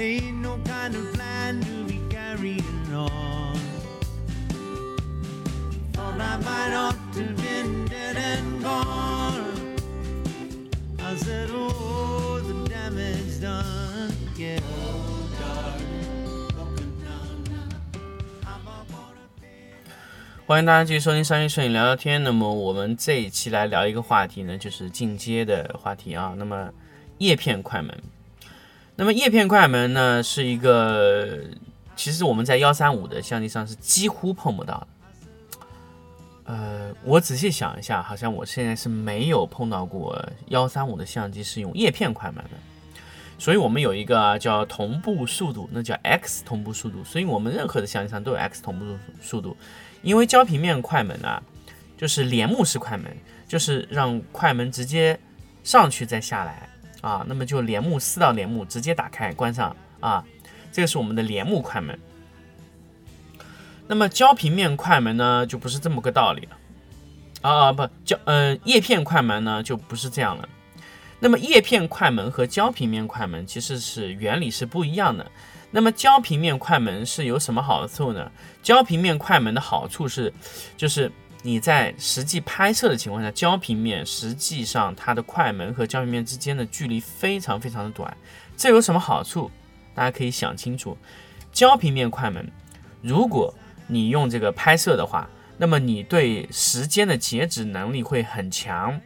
[0.00, 2.64] Ain't no kind of plan to be carrying
[2.94, 3.54] on.
[5.92, 9.76] Thought I might ought to been dead and gone.
[11.00, 14.10] I said, oh, the damage done.
[14.38, 14.60] Yeah.
[18.46, 19.76] I'm a gonna pay.
[20.46, 22.24] 欢迎大家继续收听商业摄影聊聊天。
[22.24, 26.34] 那么我们这一期来聊一个话题呢，就是进阶的话题啊。
[26.38, 26.70] 那么
[27.18, 27.94] 叶片快门，
[29.00, 31.40] 那么叶片快门呢是一个，
[31.96, 34.86] 其实我们在幺三五的相机上是几乎碰不到的。
[36.44, 42.50] 呃，我仔细想一下，好像我现在是没有碰到过幺三五的相机是用叶片快门的。
[43.38, 47.02] 所以我们有一个叫同步速度，那叫 X 同步速度。
[47.02, 48.84] 所以我们任何的相机上都有 X 同步
[49.22, 49.56] 速度。
[50.02, 51.42] 因为焦平面快门啊，
[51.96, 53.10] 就是帘幕式快门，
[53.48, 55.18] 就是让快门直接
[55.64, 56.68] 上去再下来
[57.00, 60.24] 啊，那么就帘幕四道帘幕直接打开关上啊，
[60.72, 61.98] 这个是我们的帘幕快门。
[63.86, 66.56] 那么胶平面快门呢，就不是这么个道理了
[67.42, 70.48] 啊不胶呃叶片快门呢就不是这样了。
[71.18, 75.30] 那么叶片快门和胶平面快门其实是原理是不一样的。
[75.70, 78.30] 那么胶平面快门是有什么好处呢？
[78.62, 80.32] 胶平面快门的好处是，
[80.76, 81.10] 就是
[81.42, 88.14] 你在实际拍摄的情况下，焦平面实际上它的快门和焦平面之间的距离非常非常的短。
[88.56, 89.50] 这有什么好处？
[89.94, 90.96] 大家可以想清楚。
[91.52, 92.46] 焦平面快门，
[93.02, 93.54] 如果
[93.86, 99.00] 你用这个拍摄的话，那么你对时间的截止能力会很强，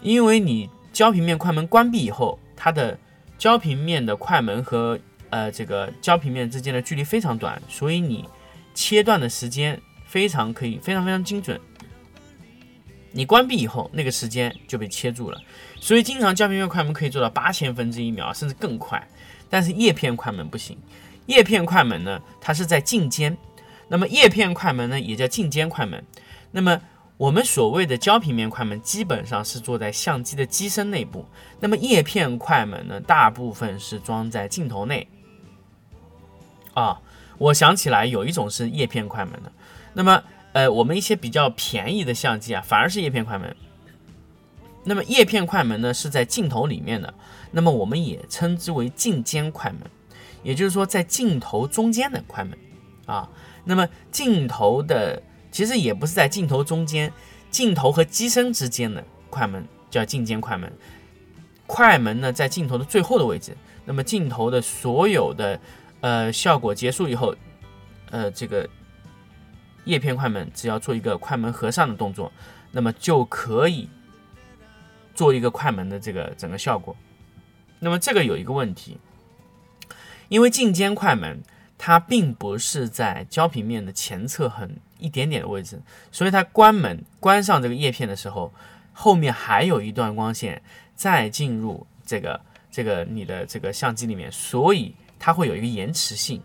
[0.00, 2.98] 因为你焦平面快门关闭以后，它的
[3.38, 4.98] 焦平面的快门和
[5.30, 8.24] 呃，这个焦平面之间的距离非常短，所以你
[8.74, 9.80] 切断的时间
[10.16, 11.60] 非常可以非常非常精准。
[13.12, 15.38] 你关闭以后，那个时间就被切住了，
[15.78, 19.06] 所以经常焦平面快门可以做到八千分之一秒，甚至更快。
[19.50, 20.78] 但是叶片快门不行，
[21.26, 23.36] 叶片快门呢，它是在镜间，
[23.88, 26.02] 那么叶片快门呢也叫镜间快门。
[26.50, 26.80] 那么
[27.18, 31.26] 我们所谓的焦平面快门基本上是做在相机的机身内部，
[31.60, 35.06] 那么叶片快门呢，大部分是装在镜头内。
[36.72, 37.02] 啊，
[37.36, 39.52] 我想起来有一种是叶片快门的，
[39.96, 43.56] 那么呃，我们一些比较便宜的相机啊，反而是叶片快门。
[44.84, 47.14] 那么叶片快门呢是在镜头里面的，
[47.50, 49.80] 那么我们也称之为镜间快门，
[50.42, 52.58] 也就是说在镜头中间的快门
[53.06, 53.26] 啊。
[53.64, 57.10] 那么镜头的其实也不是在镜头中间，
[57.50, 60.70] 镜头和机身之间的快门叫镜间快门。
[61.66, 65.58] 快门呢在镜头的最后的位置，那么镜头的所有的
[66.02, 67.34] 呃，效果结束以后，
[68.10, 68.68] 呃，这个
[69.86, 72.30] 叶片快门只要做一个快门合上的动作，
[72.70, 73.88] 那么就可以
[75.14, 76.94] 做一个快门的这个整个效果。
[77.80, 78.98] 那么这个有一个问题，
[80.28, 81.40] 因为镜间快门
[81.76, 85.80] 它并不是在焦平面的前侧很一点点的位置，
[86.12, 88.52] 所以它关门关上这个叶片的时候，
[88.92, 90.62] 后面还有一段光线
[90.94, 94.94] 再进入这个这个你的这个相机里面，所以。
[95.18, 96.42] 它会有一个延迟性，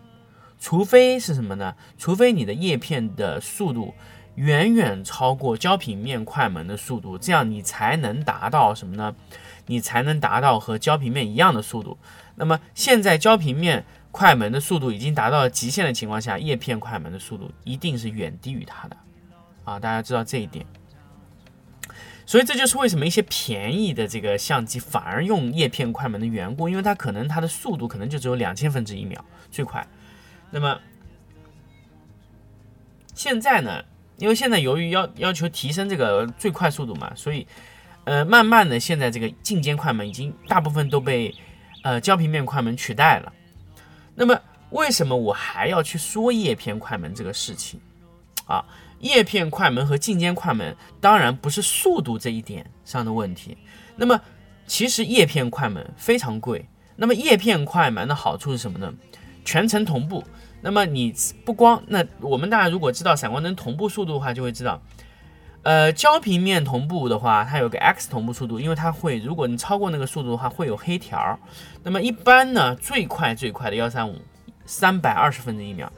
[0.62, 1.74] 除非是什么呢？
[1.98, 3.92] 除非你的叶片的速度
[4.36, 9.12] 远远超过胶平面快门的速度，这样你才能达到什么呢？
[9.66, 11.98] 你才能达到和胶平面一样的速度。
[12.36, 18.96] 那么现在胶平面快门的速度已经达到了极限的情况下，叶片快门的速度一定是远低于它的
[19.64, 19.80] 啊！
[19.80, 20.64] 大家知道这一点。
[22.24, 29.84] 所以这就是为什么一些便宜的这个相机反而用叶片快门的缘故，因为它可能它的速度可能就只有两千分之一秒最快。
[30.52, 30.78] 那么
[33.14, 33.82] 现在呢，
[34.18, 37.46] 因为现在由于要要求提升这个最快速度嘛，所以
[38.04, 41.34] 呃慢慢的现在这个进间快门已经大部分都被
[41.82, 43.32] 呃焦平面快门取代了。
[44.14, 44.38] 那么
[44.70, 47.80] 为什么我还要去说叶片快门这个事情
[48.46, 48.62] 啊？
[49.00, 53.56] 叶片快门和进间快门当然不是速度这一点上的问题。
[53.96, 54.20] 那么
[54.66, 56.64] 其实叶片快门非常贵。
[56.94, 58.92] 那么叶片快门的好处是什么呢？
[59.44, 60.22] 全程同步。
[60.62, 61.12] 那么你
[61.44, 64.80] 不光那我们大家如果知道闪光灯同步速度的话，就会知道，
[65.62, 71.38] 呃，焦平面同步的话，它有个 X 同步速度，因为它会如果你超过那个速度的话，会有黑条。
[71.82, 74.20] 那么一般呢，最快最快的幺三五
[74.64, 75.92] 三百二十分之一秒。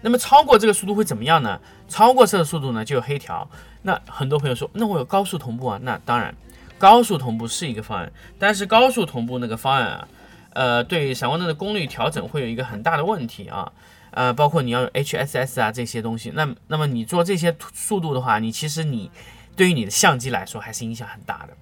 [0.00, 1.60] 那么超过这个速度会怎么样呢？
[1.88, 3.48] 超过这个速度呢就有黑条。
[3.82, 5.78] 那很多朋友说，那我有高速同步啊？
[5.82, 6.34] 那当然，
[6.78, 10.08] 高速同步是一个方案，但是高速同步那个方案啊，
[10.54, 13.70] 呃，对闪光灯的功率调整会有一个很大的问题啊。
[14.12, 19.10] 呃，包括你要有 HSS 啊这些东西，那那么你做这些速度的话，你其实你
[19.56, 21.56] 对于你的相机来说还是影响很大的。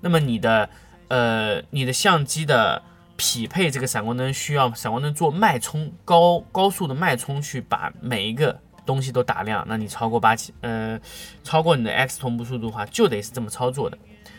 [0.00, 0.68] 那么你的
[1.08, 2.82] 呃你的相机的
[3.16, 10.98] 匹配这个闪光灯需要闪光灯做脉冲高高速的脉冲去把每一个东西都打亮，那你超过八千呃
[11.44, 13.98] 超过你的 X 同步速度的话，就得是这么操作的。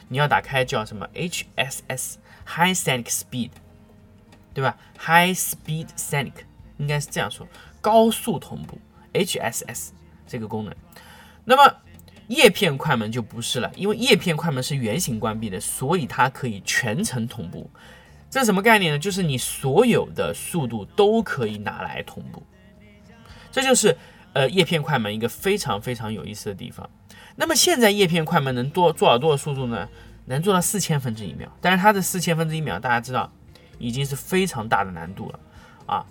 [0.09, 3.51] 你要打开叫什么 HSS High Scenic Speed，
[4.53, 6.33] 对吧？High Speed Scenic。
[6.77, 7.47] 应该是这样说，
[7.79, 8.79] 高速同步
[9.13, 9.89] HSS
[10.27, 10.73] 这个功能。
[11.45, 11.75] 那么
[12.27, 17.69] 叶片快门就不是了，因为叶片快门是圆形关闭的，所以它可以全程同步。
[18.29, 18.99] 这什么概念呢？
[18.99, 22.41] 就是你所有的速度都可以拿来同步。
[23.51, 23.95] 这就是
[24.33, 26.89] 呃叶片快门一个非常非常有意思的地方。
[27.35, 29.87] 那么现在叶片快门能多做到多少速度呢？
[30.25, 31.47] 能做到四千分之一秒。
[31.61, 33.31] 但是它的四千分之一秒，大家知道
[33.79, 35.39] 已经是非常大的难度了
[35.85, 36.05] 啊。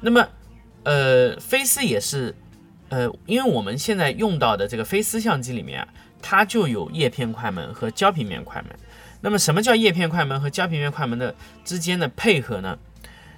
[0.00, 0.28] 那么，
[0.84, 2.34] 呃，菲斯也是，
[2.88, 5.88] 呃，因为我们现在用到的这个菲斯相机里面啊，
[6.20, 8.70] 它就有叶片快门和胶平面快门。
[9.22, 11.34] 那么，什么叫叶片快门和胶平面快门的
[11.64, 12.78] 之间的配合呢？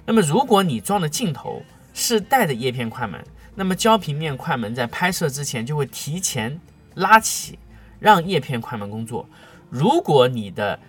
[0.05, 1.63] 那么，如果你装的镜头
[1.93, 3.23] 是带的叶片快门，
[3.55, 6.59] 那么胶平面快门在拍摄之前就会提前
[6.95, 7.57] 拉起，
[7.99, 9.27] 让叶片快门工作。
[9.69, 10.79] 如果你的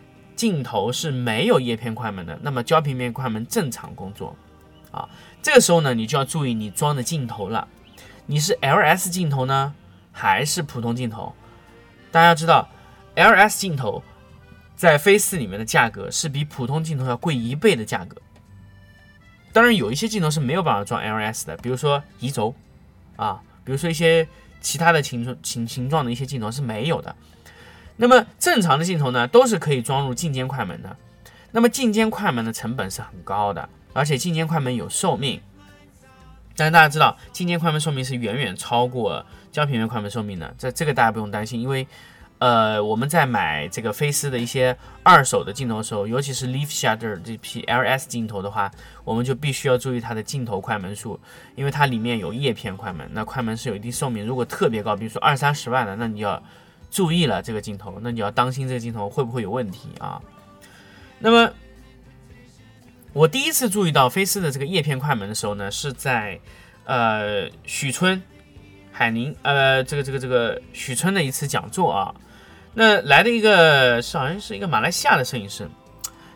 [0.41, 4.35] 镜头是没有叶片快门的，那么胶平面快门正常工作，
[4.91, 5.07] 啊。
[5.43, 7.69] 这个时候呢，你就要注意你装的镜头了。
[8.25, 9.75] 你是 LS 镜头呢，
[10.11, 11.35] 还是普通镜头？
[12.11, 12.67] 大家要知道
[13.17, 14.03] ，LS 镜头
[14.75, 18.17] 在飞四里面的价格是比普通镜头要贵一倍的价格。
[19.53, 22.55] 当然，有一些镜头是没有办法装 LS 的，比如说移轴
[23.17, 24.27] 啊，比如说一些
[24.63, 27.15] 其他的形状形形状的一些镜头是没有的。
[28.01, 30.97] 那么正常的镜头呢，都是可以装入进阶快门的。
[31.53, 33.69] 那么进阶快门的成本是很高的。
[33.93, 35.41] 而且进阶快门有寿命，
[36.57, 40.55] 但是大家知道，进阶快门寿命是远远超过胶平面快门寿命的。
[40.57, 41.85] 这这个大家不用担心，因为，
[42.39, 48.71] 呃，我们在买这个菲斯的一些二手的镜头的时候，尤其是 Leaf Shutter 这批 LS 镜头的话，
[49.03, 51.19] 我们就必须要注意它的镜头快门数，
[51.57, 56.41] 因为它里面有叶片快门，那快门是有一定寿命，如果特别高，比如说二三十万的，那你要
[56.91, 60.21] 注意了这个镜头，那你要当心这个镜头会不会有问题啊？
[61.19, 61.53] 那么。
[63.13, 66.39] 我第一次注意到菲斯的这个叶片快门的时候呢，是在
[66.85, 68.23] 呃许春
[68.93, 72.15] 海宁呃这个这个这个许春的一次讲座啊。
[72.73, 75.69] 那来的一个是好像是一个马来西亚的摄影师，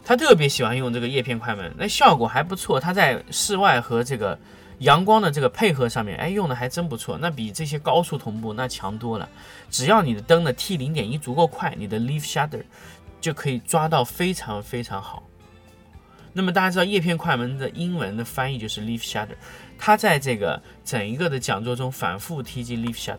[0.05, 2.81] 他特别喜欢用这个叶片快门，那效果还不错。
[2.81, 4.37] 他在室外和这个
[4.79, 7.19] 阳光的这个配合上面，哎，用的还真不错。
[7.21, 9.28] 那比这些高速同步那强多了。
[9.71, 12.64] 只要你的灯的 T 零点一足够快，你的 Leaf Shutter
[13.21, 15.23] 就可以抓到非常非常好。
[16.37, 19.37] 那么大家知道叶片快门的英文的翻译就是 leaf shutter，
[19.78, 23.19] 他在这个整一个的讲座中反复提及 leaf shutter，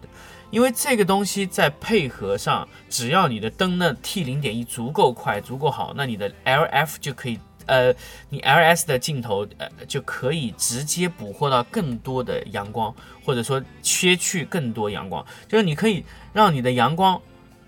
[0.51, 7.93] 因为这个东西在配合上，只要你的灯的 T 零点一足够快、足够好，那你的 LF 就可以，呃，
[8.29, 12.93] 你 LS 的镜头呃就可以直接捕获到更多的阳光，
[13.23, 16.03] 或者说切去更多阳光，就是你可以
[16.33, 17.21] 让你的阳光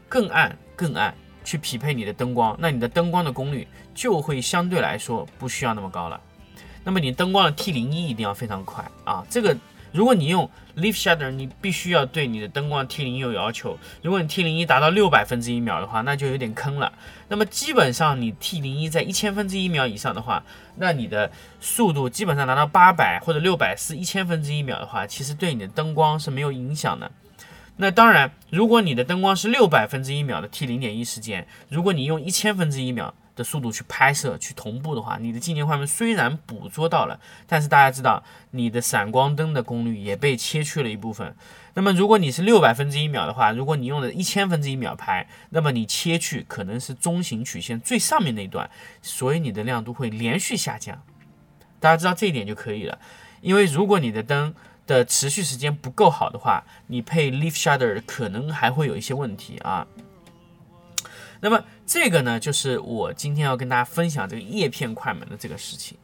[0.10, 1.14] 更暗、更暗。
[1.44, 6.20] 去匹配你的灯光，那你的灯光的功率就会相对来说不需要那么高了。
[6.84, 9.26] 那么你灯光的 T 零一一定要非常快啊！
[9.30, 9.56] 这个
[9.98, 13.80] 如果你用 Leaf Shutter，你必须要对你的灯光 T 零有要求。
[14.04, 16.94] 如果你 T 零一达到六百分之一秒的话，那就有点坑了。
[17.30, 20.44] 那么基本上你 T 零一在一千分之一秒以上的话，
[20.76, 27.12] 那你的速度基本上达到八百或者六百四一千分之一秒的话，其实对你的灯光是没有影响的。
[27.78, 37.18] 那当然，如果你的灯光是六百分之一秒的 T 零点一时间，如果你用一千分之一秒的速度去拍摄、去同步的话，你的近年快门虽然捕捉到了，
[37.48, 41.34] 但是大家知道，你的闪光灯的功率也被切去了一部分。
[41.76, 48.70] 那么如果你是六百分之一秒的话，如果你用的一千分之一秒拍，那么你切去可能是中型曲线最上面那一段，
[49.02, 51.02] 所以你的亮度会连续下降。
[51.80, 53.00] 大家知道这一点就可以了，
[53.42, 54.56] 因为如果你的灯，
[54.88, 59.86] 的持续时间不够好的话，你配 Leaf Shutter 可能还会有一些问题啊。
[61.40, 65.98] 那么这个呢，就是我今天要跟大家分享这个叶片快门的这个事情。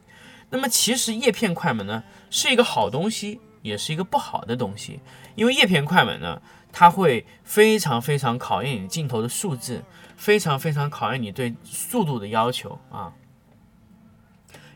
[0.50, 5.00] 那么其实叶片快门呢是一个好东西，也是一个不好的东西，
[5.36, 9.84] 因为叶片快门呢，它会非常非常考验你镜头的素质，
[10.16, 13.12] 非常非常考验你对速度的要求啊。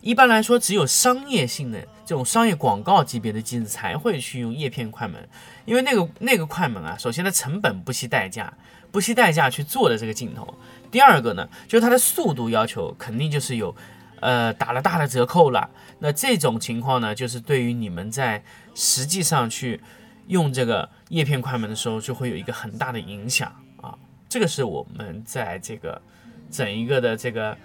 [0.07, 5.27] 一般来说，只有商业性的这种商业广告级别的机子才会去用叶片快门，
[5.65, 8.53] 因为那个那个快门啊，首先它成本不惜代价，
[8.89, 10.57] 不惜代价去做的这个镜头。
[10.89, 13.75] 第二个呢，就是它的速度要求肯定就是有，
[14.21, 15.69] 呃，打了大的折扣了。
[15.99, 18.41] 那这种情况呢，就是对于你们在
[18.73, 19.81] 实际上去
[20.27, 23.93] 用这个叶片快门的时候，就会有一个很大的影响啊。
[24.29, 26.01] 这个是我们在这个
[26.49, 27.57] 整一个的这个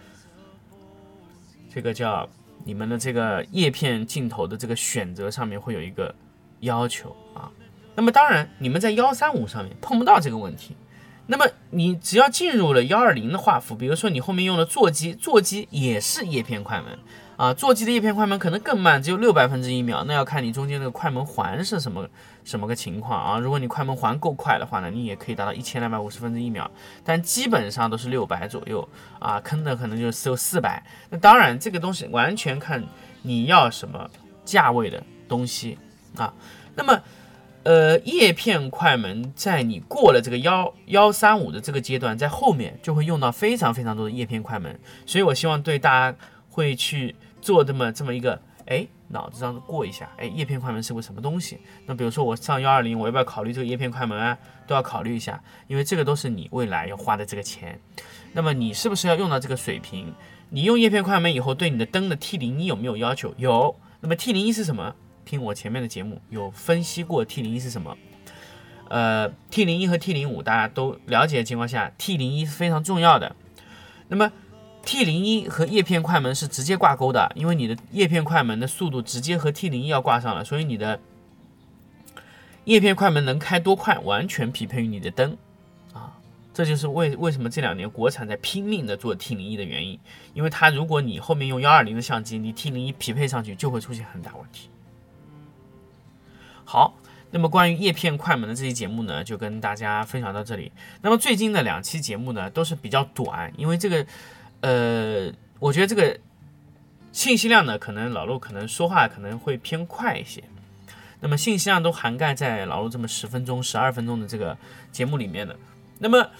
[1.72, 2.28] 这个叫
[2.64, 6.14] 你们的这个叶片镜头的这个选择上面会有一个
[6.60, 7.50] 要求啊。
[7.94, 10.76] 那么当然，你们在幺三五上面碰不到这个问题。
[11.26, 16.98] 那么你只要进入了幺二零的画幅，比如说你后面用了座机，座机也是叶片快门
[17.42, 22.08] 啊，座机的叶片快门可能更慢，只有六百分之一秒，那要看你中间那个快门环是什么
[22.44, 23.37] 什么个情况啊。
[23.37, 26.70] 如果你快门环够快的话呢，你也可以达到一千两百五十分之一秒，
[27.02, 30.80] 但基本上都是六百左右啊，坑的可能就只有四百。
[31.11, 32.80] 那当然这个东西完全看
[33.22, 34.08] 你要什么
[34.44, 35.76] 价位的东西
[36.16, 36.32] 啊。
[36.76, 36.96] 那么。
[37.64, 46.18] 呃，叶片快门在你过了这个幺幺三五的这个阶段，在后面就会用到非常非常多的叶片快门，所以我希望对大家
[46.49, 51.58] 会去做这么这么一个，哎，脑子上过一下，哎，叶片快门是个什么东西？
[51.84, 54.38] 那比如说我上幺二零，我要不要考虑这个叶片快门啊？
[54.66, 57.78] 都要考虑一下，因为这个都是你未来要花的这个钱。
[58.32, 60.14] 那么你是不是要用到这个水平？
[60.49, 63.34] 你用叶片快门以后，对你的灯的 T 零一有没有要求？
[63.37, 63.76] 有。
[64.00, 64.94] 那么 T 零一是什么？
[65.25, 67.96] 听我前面的节目有分析过 T 零一是什么，
[68.88, 73.37] 呃，T 零一和 T 零五大家都了解的情况下，T 零一是非常重要的。
[74.08, 74.32] 那么
[74.84, 81.00] T 零一和叶片快门是直接挂钩的，因为你的叶片快门的速度直接和 T 零一要挂上了，所以你的
[82.64, 85.36] 叶片快门能开多快，完全匹配于你的灯
[85.92, 86.18] 啊。
[86.52, 89.98] 这就是为为什么这两年国产在拼命的做 T 零一的原因，
[90.34, 94.68] 因为它如果你后面用幺二零的相机，你 T 零一匹配上去就会出现很大问题。
[96.64, 96.94] 好，
[97.30, 100.72] 那么关于叶片快门的这期节目呢，就跟大家分享到这里。
[101.00, 104.06] 那么最近的两期节目呢，都是比较短，因为这个，
[104.62, 106.19] 呃，我觉得这个
[107.12, 110.42] 信息量呢，可能老陆可能说话可能会偏快一些。
[111.21, 114.57] 那么信息量都涵盖在老陆这么十分钟、十二分钟的这个
[114.90, 115.54] 节目里面的。
[115.99, 116.31] 那么，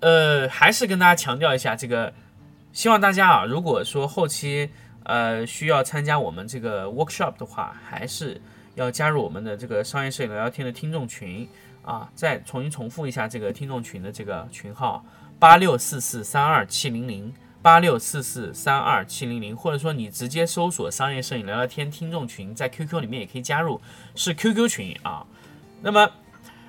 [0.00, 2.12] 呃，还是跟大家强调一下，这个
[2.72, 4.70] 希望大家啊，如果说后期
[5.04, 8.40] 呃需要参加我们这个 workshop 的话，还是。
[8.76, 11.46] 要加入我们的这个商业摄影聊聊天的听众群
[11.82, 12.08] 啊！
[12.14, 15.04] 再重新重复一下这个听众群的这个群号：
[15.40, 23.80] 八六四四三二七零零八六四四三二七零零，或者说你直接搜索“商业摄影聊聊天”听众群，在 QQ 里面也可以加入，
[24.14, 25.26] 是 QQ 群啊。
[25.82, 26.10] 那么，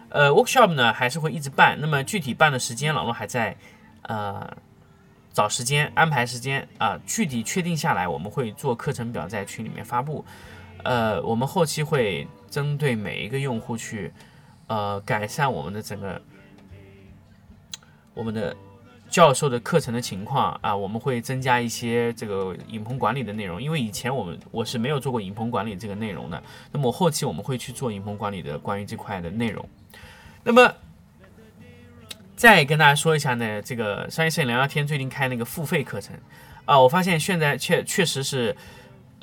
[0.10, 3.56] 呃，workshop 呢还是会一直办，那么具体办的时间，老罗还在
[4.04, 4.52] 呃
[5.32, 10.26] 找时间安排时间啊，具体确定下来，我们会做课程表在群里面发布。
[10.84, 14.12] 呃，我们后期会针对每一个用户去，
[14.68, 16.22] 呃，改善我们的整个
[18.14, 18.56] 我们的
[19.12, 26.42] 教授的课程的情况啊，我们会增加一些这个影棚管理的内容，因为以前我们我是没有做过影棚管理这个内容的，
[26.72, 29.64] 那么我后期我们会去做影棚管理的关于这块的内容。
[30.44, 30.74] 那么
[32.36, 36.16] 再跟大家说一下呢，这个商业摄影聊聊天最近开那个付费课程
[36.66, 38.56] 啊，我发现现在确确实是。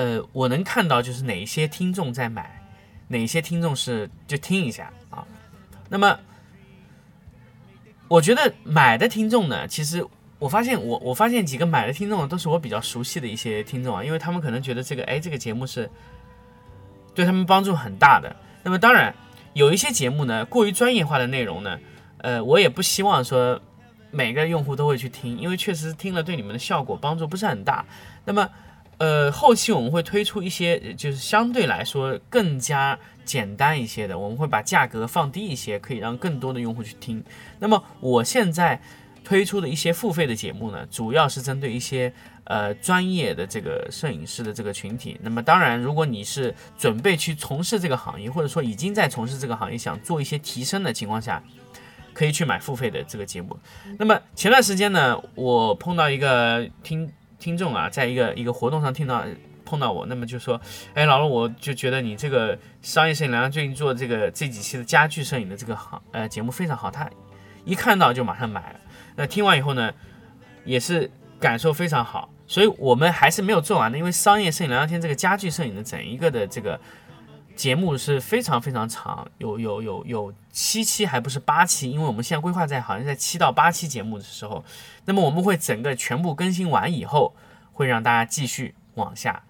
[0.01, 2.63] 呃，我能看到就是哪一些听众在买，
[3.09, 5.27] 哪些听众是就听一下啊。
[5.89, 6.21] 那么，
[8.09, 10.05] 我觉得买的听众呢，其实
[10.39, 15.89] 我发现我我发现几个买的听众都是我比较熟悉的一些听众啊，因为他们可能觉得这个哎这个节目是
[17.15, 18.35] 对他们帮助很大的。
[18.63, 19.15] 那么当然
[19.53, 21.79] 有一些节目呢过于专业化的内容呢，
[22.19, 23.61] 呃，我也不希望说
[24.11, 27.85] 每个用户都会去听，因为确实听了对你们的效果帮助不是很大。
[28.25, 28.49] 那么。
[28.99, 32.99] 呃，后期我们会推出一些，就是相对来说更加
[33.35, 37.23] 简单一些的，我们会把价格放低一些，可以让更多的用户去听。
[37.59, 38.81] 那么我现在
[39.23, 42.11] 推出的一些付费的节目呢，主要是针对一些
[42.45, 45.19] 呃专业的这个摄影师的这个群体。
[45.23, 51.43] 那么当然，如果你是准备去从事这个行业，或者说已经在从事这个行业，想做一些提升的情况下，
[52.15, 53.55] 可以去买付费的这个节目。
[53.99, 57.13] 那么前段时间呢，我碰到一个听。
[57.41, 59.25] 听众啊，在一个一个活动上听到
[59.69, 60.59] 碰到我，那么就说，
[60.95, 67.09] 哎，老陆，我就觉得你这个商业摄影聊最近做这个这几期的家具摄影的这个行呃节目非常好，他
[67.67, 68.81] 一看到就马上买了。
[69.15, 69.93] 那听完以后呢，
[70.65, 72.31] 也是感受非常好。
[72.47, 76.81] 所以我们还是没有做完的，因为商业摄影聊天这个家具摄影的整一个的这个
[77.55, 84.65] 节目是非常非常长，有有有有七期还不是八期，因为我们现在规划在好像在七到八期节目的时候。
[85.05, 87.35] 那么我们会整个全部更新完以后，
[87.75, 89.43] 会让大家继续往下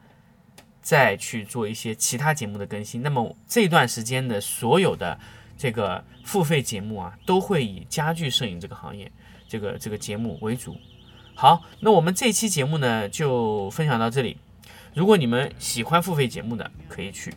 [0.88, 3.02] 再去做一些其他节目的更新。
[3.02, 5.20] 那么这段时间的所有的
[5.58, 9.12] 这个付费节目啊，都会以家具摄影这个行业
[9.46, 10.74] 这个这个节目为主。
[11.34, 14.38] 好，那我们这期节目呢就分享到这里。
[14.94, 17.34] 如果你们喜欢付费节目的，可以去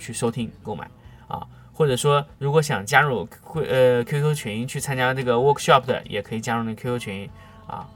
[0.00, 0.90] 去收听购买
[1.28, 7.30] 啊，或者说如果想加入会呃 QQ 群去参加这个 workshop 的，也可以加入那 QQ 群
[7.68, 7.88] 啊。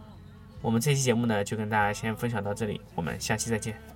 [0.63, 3.90] 我们这期节目呢就跟大家先分享到这里，我们下期再见。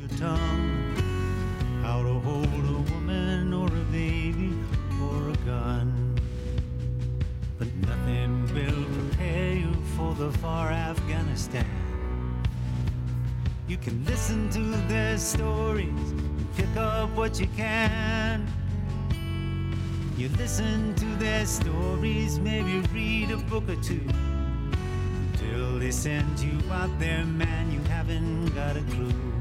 [0.00, 0.94] Your tongue
[1.82, 4.52] how to hold a woman or a baby
[5.02, 6.14] or a gun.
[7.58, 11.66] But nothing will prepare you for the far Afghanistan.
[13.66, 18.46] You can listen to their stories and pick up what you can.
[20.16, 24.06] You listen to their stories, maybe read a book or two.
[25.38, 29.37] Till they send you out there, man, you haven't got a clue.